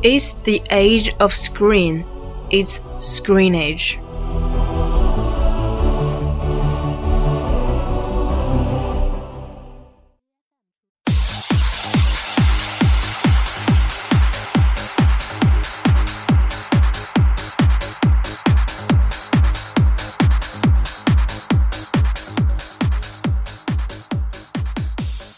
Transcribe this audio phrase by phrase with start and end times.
[0.00, 2.04] It's the age of screen.
[2.50, 3.98] It's screen age.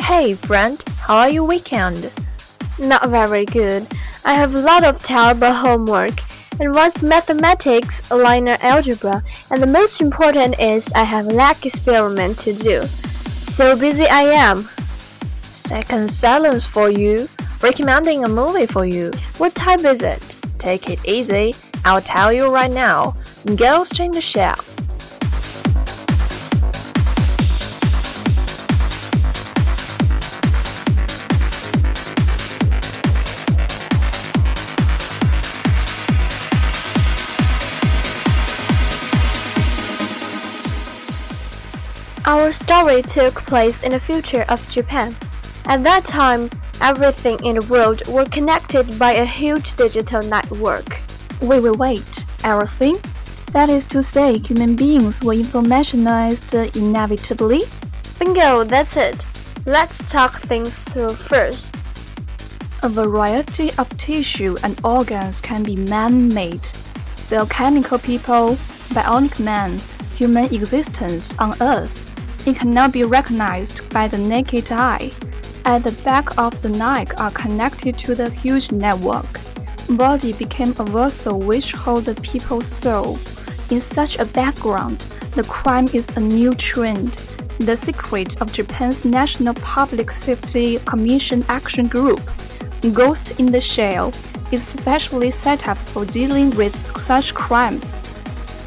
[0.00, 2.10] Hey friend, how are your weekend?
[2.78, 3.86] Not very good.
[4.26, 6.10] I have a lot of terrible homework.
[6.58, 9.22] And one's mathematics, linear algebra,
[9.52, 12.82] and the most important is I have lab experiment to do.
[12.82, 14.68] So busy I am.
[15.42, 17.28] Second silence for you.
[17.62, 19.12] Recommending a movie for you.
[19.38, 20.36] What type is it?
[20.58, 21.54] Take it easy.
[21.84, 23.14] I'll tell you right now.
[23.54, 24.58] Ghost in the Shell.
[42.28, 45.14] Our story took place in the future of Japan.
[45.66, 46.50] At that time,
[46.80, 50.98] everything in the world were connected by a huge digital network.
[51.40, 52.24] We wait, wait.
[52.42, 52.98] Everything?
[53.52, 57.62] That is to say, human beings were informationized inevitably?
[58.18, 59.24] Bingo, that's it.
[59.64, 61.76] Let's talk things through first.
[62.82, 66.66] A variety of tissue and organs can be man-made.
[67.30, 68.56] Biochemical people,
[68.96, 69.78] bionic man,
[70.16, 72.05] human existence on Earth.
[72.46, 75.10] It cannot be recognized by the naked eye.
[75.64, 79.26] At the back of the neck are connected to the huge network.
[79.90, 83.18] Body became a vessel which hold the people's soul.
[83.70, 85.00] In such a background,
[85.34, 87.14] the crime is a new trend.
[87.58, 92.20] The secret of Japan's National Public Safety Commission Action Group,
[92.92, 94.12] Ghost in the Shell,
[94.52, 97.98] is specially set up for dealing with such crimes.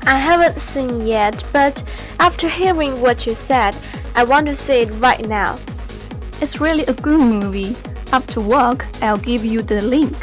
[0.10, 1.84] I haven't seen yet, but
[2.20, 3.78] after hearing what you said,
[4.16, 5.60] I want to see it right now.
[6.42, 7.76] It's really a good movie.
[8.12, 10.18] After work, I'll give you the link.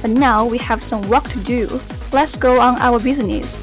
[0.00, 1.68] But now we have some work to do.
[2.14, 3.60] Let's go on our business.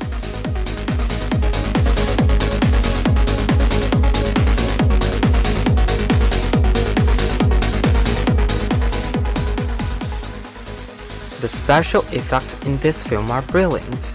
[11.42, 14.13] The special effects in this film are brilliant.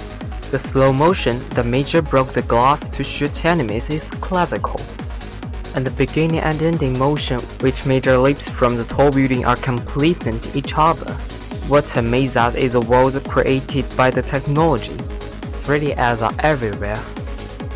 [0.50, 4.80] The slow motion the Major broke the glass to shoot enemies is classical.
[5.74, 10.40] And the beginning and ending motion which Major leaps from the tall building are complementing
[10.54, 11.12] each other.
[11.68, 14.96] What amazes us is a world created by the technology.
[15.68, 16.96] 3D ads are everywhere.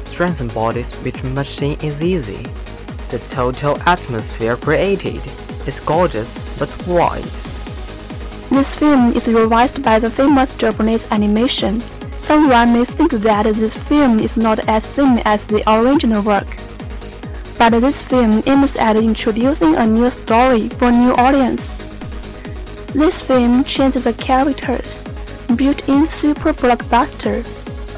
[0.05, 2.43] Strengthen bodies with machine is easy.
[3.11, 5.21] The total atmosphere created
[5.69, 7.23] is gorgeous but wide.
[8.49, 11.83] This film is revised by the famous Japanese animation.
[12.23, 16.47] Someone may think that this film is not as thin as the original work.
[17.59, 21.77] But this film aims at introducing a new story for new audience.
[22.95, 25.05] This film changes the characters.
[25.57, 27.43] Built-in super blockbuster.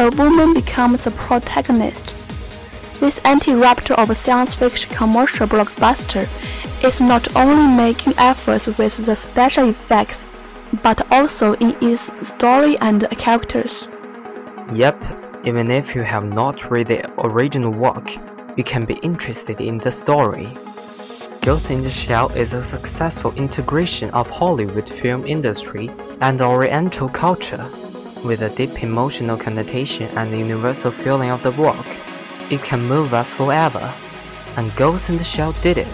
[0.00, 2.06] A woman becomes the protagonist.
[3.00, 6.24] This anti-rupture of science fiction commercial blockbuster
[6.82, 10.28] is not only making efforts with the special effects,
[10.82, 13.86] but also in its story and characters.
[14.72, 18.16] Yep, even if you have not read the original work,
[18.56, 20.48] you can be interested in the story.
[21.42, 25.90] Ghost in the Shell is a successful integration of Hollywood film industry
[26.22, 27.62] and Oriental culture.
[28.24, 31.86] With a deep emotional connotation and universal feeling of the work,
[32.50, 33.92] it can move us forever.
[34.56, 35.86] And Ghost in the Shell did it.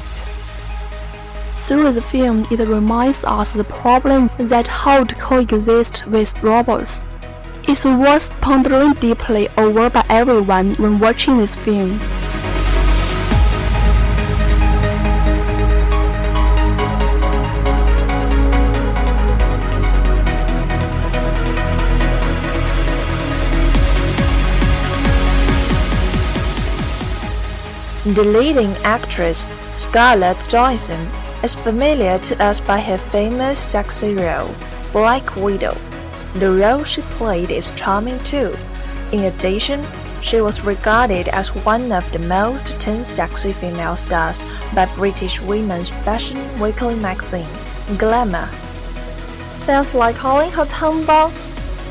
[1.64, 7.00] Through the film, it reminds us the problem that how to coexist with robots.
[7.72, 12.00] It's worth pondering deeply over by everyone when watching this film.
[28.12, 29.46] The leading actress,
[29.76, 31.08] Scarlett Johansson,
[31.44, 34.52] is familiar to us by her famous sexy role,
[34.92, 35.76] Black Widow.
[36.34, 38.54] The role she played is charming too.
[39.12, 39.84] In addition,
[40.22, 44.44] she was regarded as one of the most 10 sexy female stars
[44.74, 47.48] by British women's fashion weekly magazine,
[47.98, 48.46] Glamour.
[49.66, 51.30] Fans like calling her tangbao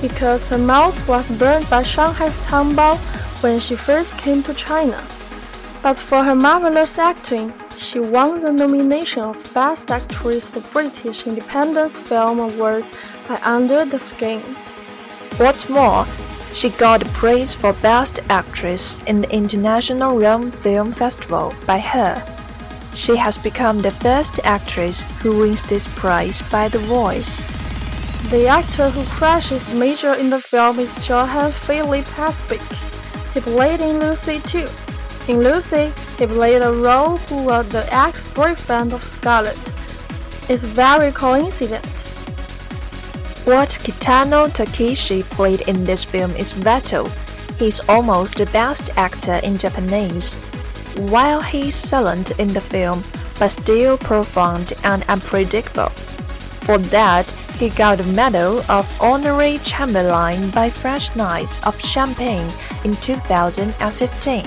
[0.01, 2.97] because her mouth was burned by Shanghai's tangbao
[3.43, 5.05] when she first came to China.
[5.81, 11.91] But for her marvelous acting, she won the nomination of Best Actress for British Independent
[11.91, 12.91] Film Awards
[13.43, 14.41] Under the Skin.
[15.37, 16.05] What's more,
[16.53, 22.21] she got the praise for Best Actress in the International Rome Film Festival by her.
[22.95, 27.37] She has become the first actress who wins this prize by The Voice.
[28.29, 32.61] The actor who crashes major in the film is Johan Philip Asbæk.
[33.33, 34.67] He played in Lucy too.
[35.27, 39.57] In Lucy, he played a role who was the ex-boyfriend of Scarlett.
[40.49, 41.85] It's very coincident.
[43.49, 47.09] What Kitano Takeshi played in this film is Vato.
[47.57, 50.35] He's almost the best actor in Japanese.
[51.09, 53.03] While he's silent in the film,
[53.39, 55.89] but still profound and unpredictable.
[56.69, 57.25] For that,
[57.57, 62.51] he got the Medal of Honorary Chamberlain by French Knights of Champagne
[62.83, 64.45] in 2015.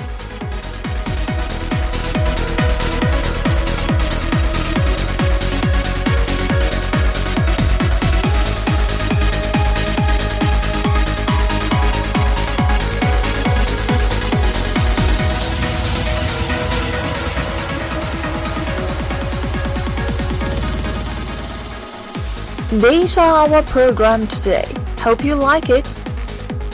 [22.71, 24.67] These are our program today.
[24.99, 25.85] Hope you like it.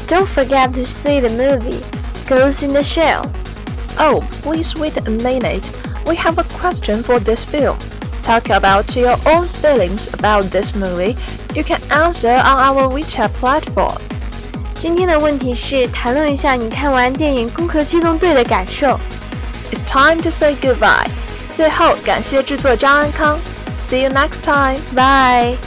[0.07, 1.81] Don't forget to see the movie
[2.27, 3.31] Ghost in the Shell.
[3.99, 5.71] Oh, please wait a minute.
[6.07, 7.77] We have a question for this film.
[8.23, 11.15] Talk about your own feelings about this movie.
[11.53, 13.99] You can answer on our WeChat platform.
[14.75, 18.99] 今天的问题是谈论一下你看完电影《攻壳机动队》的感受。
[19.71, 21.07] It's time to say goodbye.
[21.53, 23.37] 最后，感谢制作张安康。
[23.87, 24.79] See you next time.
[24.95, 25.66] Bye.